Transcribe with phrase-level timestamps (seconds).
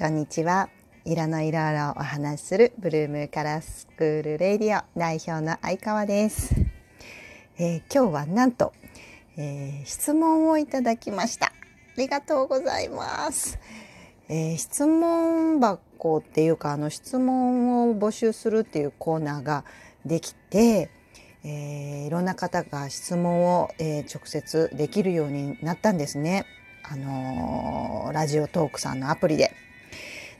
[0.00, 0.70] こんにちは。
[1.04, 6.54] 色のいろいろお話しするブルームカラースクールレディオ代表の相川です。
[7.58, 8.72] えー、今日はなんと、
[9.36, 11.48] えー、質問をいただきました。
[11.48, 11.52] あ
[11.98, 13.58] りがとうございます。
[14.30, 19.66] えー、質問箱っていうかあの質問を募集するっていうコーナーが
[20.06, 20.88] できて、
[21.44, 26.46] えー、いろんな方が質問を、えー、直接できるようになったんですね。
[26.90, 29.54] あのー、ラジオトークさんのアプリで。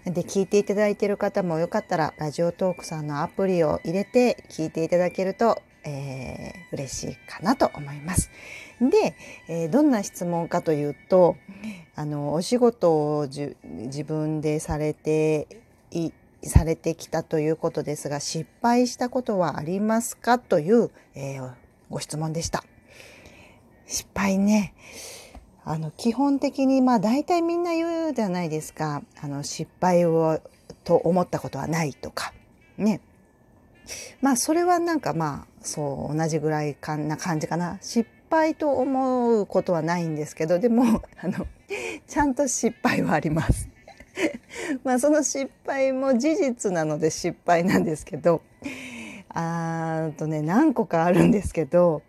[0.04, 8.30] で聞いていただいている方もよかったらラジオトークさんのアプリを入れて聞いていただけると、えー、嬉しいかなと思います。
[8.80, 9.14] で、
[9.48, 11.36] えー、どんな質問かというと
[11.94, 15.46] あのお仕事を自分でされて
[15.90, 21.52] いされてきたということですが失敗したことはありますかという、えー、
[21.90, 22.64] ご質問でした。
[23.86, 24.72] 失敗ね。
[25.64, 29.02] あの基本的にまあ大体みんな言うじゃないですか。
[29.20, 30.40] あの失敗を
[30.84, 32.32] と思ったことはないとか。
[32.78, 33.00] ね。
[34.20, 37.78] まあそれはなんかまあそう同じぐらいかな感じかな。
[37.80, 41.46] 失敗と思うことはないんですけどでも あの
[42.06, 43.68] ちゃんと失敗はあります。
[44.82, 48.42] まあその失敗も事実なので失敗なんですけど。
[49.32, 52.02] あとね何個かあるんですけど。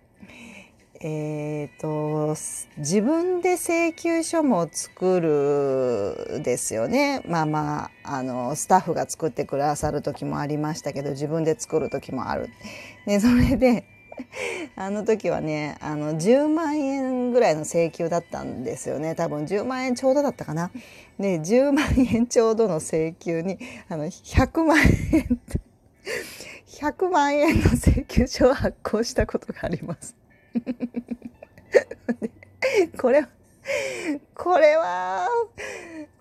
[1.04, 2.36] えーと、
[2.78, 12.50] 自分で請求書も作るですよねまあまああのスタッフが作ってくださる時もありましたけど自分で作る時もある。
[13.08, 13.86] でそれで
[14.76, 20.70] あの時はねあの10万円ぐらいの請求だったんですよね多分10万円ちょうどだったかな。
[21.20, 23.58] で10万円ちょうどの請求に
[23.90, 24.78] あの100万
[25.14, 25.40] 円
[26.68, 30.21] 100万円の請求書を発行したことがあります。
[33.00, 33.30] これは
[34.34, 35.28] これは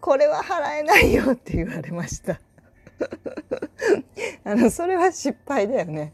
[0.01, 2.41] これは払えないよって言われました。
[4.45, 6.13] あのそれは失敗だよね。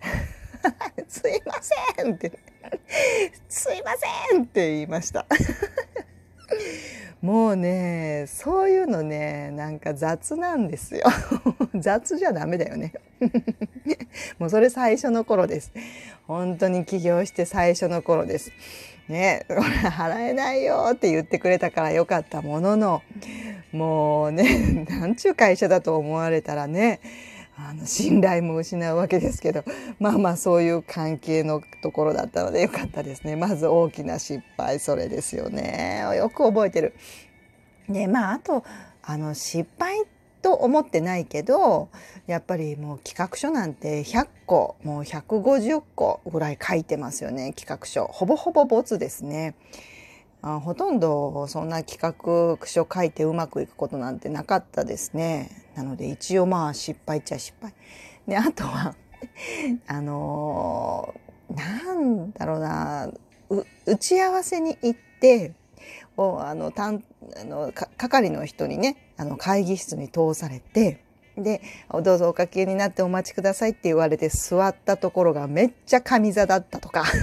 [1.08, 2.38] すいませんって
[3.48, 3.92] すいま
[4.30, 5.26] せんって言いました。
[7.22, 11.04] もうねそういうのねなんか雑なんですよ。
[11.74, 12.92] 雑じゃダメだよね。
[14.38, 15.72] もうそれ最初の頃です。
[16.26, 18.52] 本当に起業して最初の頃です。
[19.08, 23.02] ねこれ払えないよって言ってくれたからよかったものの
[23.72, 27.00] もうねなんちゅう会社だと思われたらね
[27.58, 29.64] あの信頼も失うわけですけど
[29.98, 36.94] まあまあそういう関係のところだったのでよかったですねまず大きな失敗それですよねよく覚えてる。
[37.88, 38.64] でまああと
[39.02, 40.04] あの失敗
[40.42, 41.88] と思ってないけど
[42.26, 49.54] やっぱりもう企画書なんて100個もう150個ぐらい書いてますよね企画書ほぼほぼ没ですね。
[50.42, 55.65] あほとんどそんな企画書書いてうまくいくことなんてなかったですね。
[55.76, 57.72] なので一応まあ失敗っちゃ失敗。
[58.26, 58.96] であとは
[59.86, 63.12] あのー、なんだろうな
[63.84, 65.52] 打ち合わせに行って
[66.16, 67.04] をあのたん
[67.40, 71.00] あの係の人にねあの会議室に通されて
[71.36, 71.60] で
[72.02, 77.04] 「どうぞおかけになってお待ちください」って言われて座ったところがめっちゃ上座だったとか。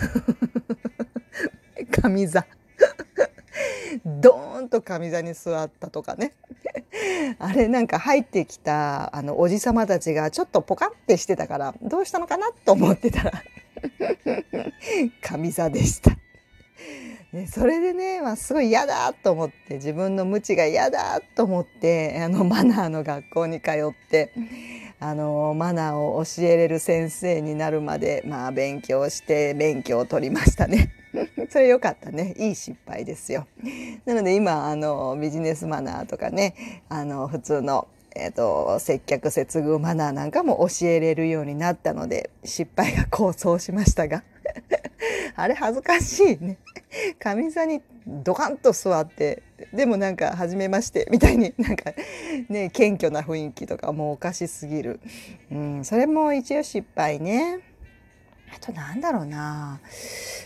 [1.92, 2.46] 上座。
[4.06, 6.34] ドーンと上座に座ったとかね。
[7.40, 13.44] あれなんか入ってきたあのおじさまたちがちょっとポカってしてたからどうしたのかなと思ってたら
[15.22, 16.12] 上座でした。
[17.32, 24.32] ね、それでね、まあ、すごい嫌だと思って自分の無知が嫌だと思ってあのマナーの学校に通って
[25.00, 31.03] あのマナーを教えれる先生になるまで、まあ、勉強して免許を取りましたね。
[31.54, 33.46] それ良かったねいい失敗ですよ。
[34.06, 44.24] なので今あのビジネスマナーとかねあの普通のえーと、接客接遇マナーなんかも教えれるようになったので失敗が功そうしましたが
[45.36, 46.60] あれ恥ずかしいね
[47.20, 49.42] 上座にドカンと座って
[49.74, 51.92] でもなんか「初めまして」みたいになんか
[52.50, 55.00] ね謙虚な雰囲気とかもうおかしすぎる、
[55.52, 57.62] うん、それも一応失敗ね。
[58.56, 59.80] あとなんだろうな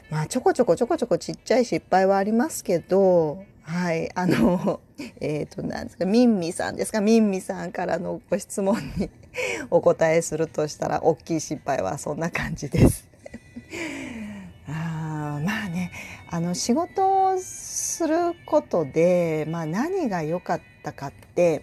[0.09, 4.79] まあちょこちょこちょこちょこちっちゃい失敗はありますけどはい、あの、
[5.19, 9.09] えっ、ー、と、なんですか、ミンミさんですか、ミンミさんからのご質問に
[9.69, 13.09] お答えするとしたら、大きい失敗はそんな感じです。
[14.69, 15.91] あまあね、
[16.29, 21.61] あの、仕事をすることで、まあ何が良かったかって、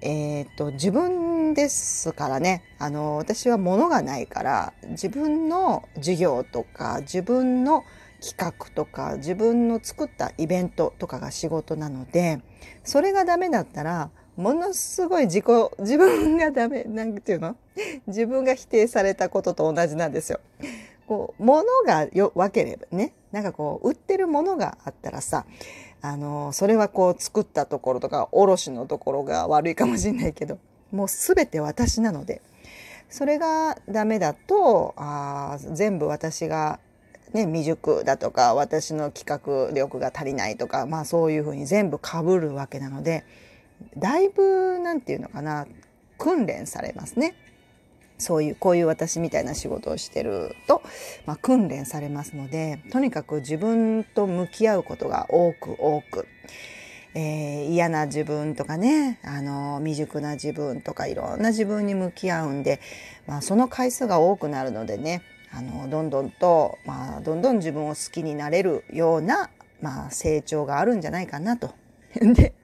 [0.00, 0.90] えーと、と自
[1.52, 7.84] 分ですからねあの私は物がないから自分の授業とか自分の
[8.20, 12.40] 企画とか自分の作ったイベントとかが仕事なので
[12.84, 15.44] それがダメだったらものすごい自己
[15.80, 17.56] 自分がダメなんていうの？
[18.06, 20.40] 自分が否定されたことと同じなんですよ。
[21.06, 25.44] こう物がよ分ければねなんかこう売ってるものがあったらさ
[26.00, 30.58] あのそれはこう作ったところとか卸のところが悪いかもしれないけど
[30.92, 32.42] もう全て私なので
[33.08, 36.78] それがダメだとあ全部私が
[37.32, 43.24] ね、未熟だとか私の企画力が足りないとか、まあ、そういうふうに全部かぶるわけなので
[43.96, 45.66] だいぶ何て言うのかな
[46.18, 47.34] 訓練されますね。
[48.18, 50.80] そういうこういう私みたいな仕事をしてると、
[51.26, 56.28] まあ、訓練されますのでとにかく自分と向き合うことが多く多く、
[57.14, 62.80] えー、嫌な自分とかねあの未熟な自分とかいろんな自分に向き合うんで、
[63.26, 65.22] まあ、その回数が多くなるのでね
[65.52, 69.50] あのどんどんと、まあ、どんどん自分を好きになれるような、
[69.82, 71.74] まあ、成長があるんじゃないかなと。
[72.16, 72.54] で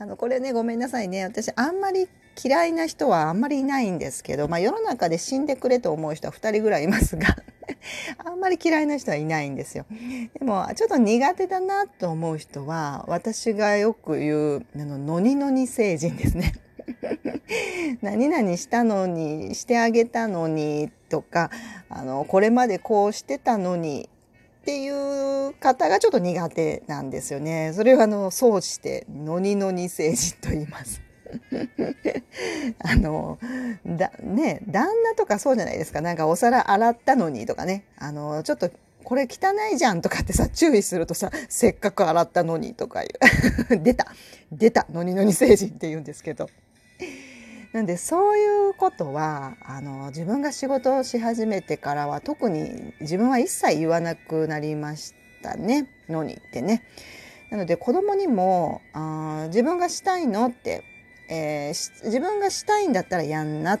[0.00, 2.08] あのこれねごめんなさいね私あんまり
[2.42, 7.36] 嫌いな人はあんまりいないんですけど、まあ、世の中で死んでくれと思う人は2人ぐらいいますが
[8.24, 9.86] あんまり嫌いな人はいないんですよ。
[10.38, 16.54] でもちょっと苦手だなと思う人は私がよく言うあのノニノニ星人ですね。
[18.02, 21.50] 何々したのにしてあげたのにとか
[21.88, 24.08] あのこれまでこうしてたのに
[24.60, 27.72] っていう方がちょっと苦手なんですよね。
[27.74, 31.07] それはあの総してノニノニ星人と言います。
[32.80, 33.38] あの
[33.86, 36.00] だね旦那とかそうじゃないですか。
[36.00, 37.84] なんかお皿洗ったのにとかね。
[37.96, 38.70] あのちょっと
[39.04, 43.06] これ汚いじゃんとかってさ注意するとさせっかく洗ったのにとかい
[43.70, 43.78] う。
[43.82, 44.12] 出た。
[44.52, 44.86] 出た。
[44.92, 46.48] ノニノニ星人って言うんですけど。
[47.72, 55.88] なんでそういうことはあの自分が仕事をし始めてからは特に自分は一切言わなくなりましたね。
[56.08, 56.82] のにってね。
[57.50, 60.84] なので子供にもあ自分がしたいのって、
[61.28, 63.80] えー、自分がしたいんだったらやんなっ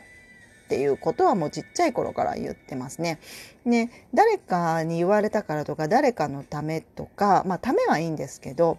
[0.68, 3.18] ていうことはもうちっちゃい頃から言ってますね。
[3.64, 8.78] ね誰かに言われたからとか誰かのためとかまあためはいいんですけど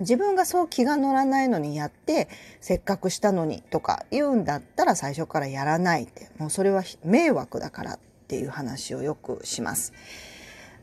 [0.00, 2.28] 自分がそう気が乗らないのにやって
[2.60, 9.92] せっかくしたのにとか言うんだったら最初からやらないってもうそれは迷惑だからっていう話をよくします。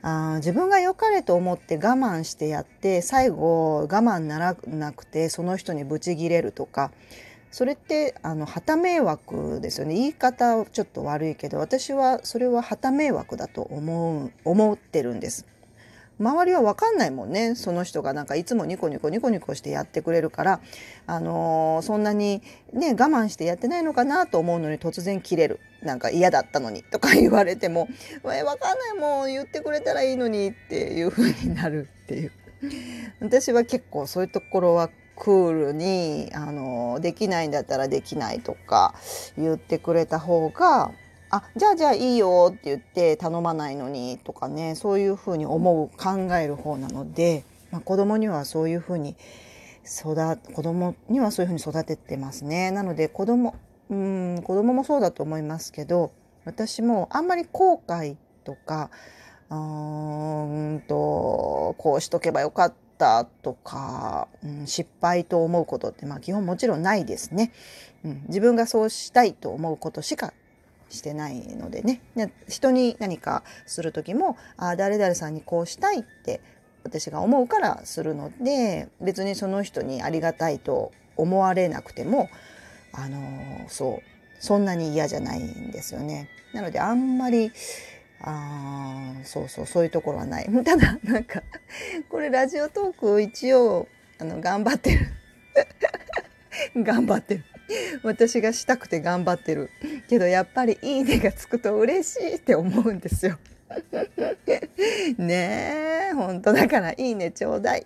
[0.01, 6.92] あ自分が良かれと思って我慢してやって最後我慢ならなくてその人にブチギレるとか
[7.51, 15.46] それってあの旗迷惑ですよね言い方ちょっと悪いけど私はそれは旗迷惑だと思う思ってるんです。
[16.19, 17.56] 周りは分かんないもんね。
[17.56, 20.62] その人がなんかいつもニコニコニコニコしてやってくれるから、
[21.07, 22.42] あのー、そんなに
[22.74, 25.60] ね我慢してやってないのかなと思うのに突然切れる。
[25.81, 26.83] なんか嫌だったのに。
[26.83, 27.88] とか言われても
[28.25, 32.31] 「え分かんないもう言ってくれたらいいのに」っていう風になるっていう。
[33.22, 34.89] 私は結構そういうところは
[35.19, 38.95] クールに、あの、できないんだったらできないとか
[39.38, 40.92] 言ってくれた方が
[41.31, 49.16] あじゃあじゃあいいよって言って頼まないのにとかねそういうふうに思う考える方なので、まあ、子供にはそういうふうに
[49.86, 50.16] 育
[50.54, 52.72] 子供にはそういうふうに育ててますね。
[52.72, 53.56] なので子供
[53.90, 56.12] うん子供もそうだと思いますけど
[56.46, 58.89] 私もあんまり後悔とか
[59.50, 67.51] うんとこうしとけばよかったとか、うん、失敗と思うことってまあ基本もちろんないですね、
[68.03, 68.24] うん。
[68.27, 70.34] 自分がそうしたいと思うことしか
[70.89, 72.01] してないのでね
[72.48, 76.41] 人に何かする時もあ誰々さんにこうしたいって
[76.84, 82.29] 私が思うからするので別にその人にありがたいと思われなくても
[82.93, 86.29] あのそうそんなに嫌じゃないんですよね。
[86.53, 87.51] なのであんまり
[88.22, 90.50] あそうそうそういうところはない。
[90.63, 91.43] ただなんか
[92.10, 95.08] これラジオトーク一応あの頑張ってる
[96.84, 97.43] 頑張ってる
[98.04, 99.70] 私がしたくて頑張ってる
[100.08, 103.38] けどやっぱり「いいね」がつくと嬉しいって思うんですよ。
[105.18, 107.86] ねえ本当だから「いいねちょうだい」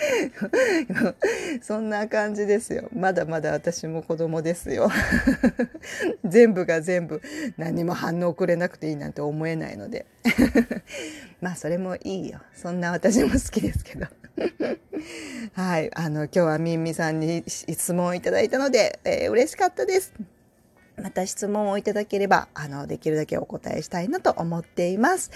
[1.62, 2.88] そんな感じですよ。
[2.94, 4.90] まだまだ私も子供ですよ。
[6.24, 7.20] 全部が全部
[7.58, 10.06] 何も反応くれなくていいなんて思えないので。
[11.40, 12.40] まあそれもいいよ。
[12.54, 14.06] そんな私も好きですけど。
[15.54, 15.90] はい。
[15.94, 20.12] あの、今日はみんみさんに質問をいただいたので、えー、嬉しかったです。
[20.96, 25.30] また質問をいただければ、あの、できるだけお答えしたいなと思っています。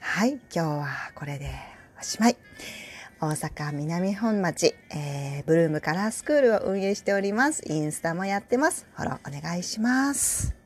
[0.00, 0.32] はい。
[0.32, 1.50] 今日はこれで
[1.98, 2.36] おしまい。
[3.20, 7.62] 大阪南本町、えー、ブルームカラースクールを運営しております。
[7.66, 8.86] インスタもやってます。
[8.94, 10.63] フォローお願いします。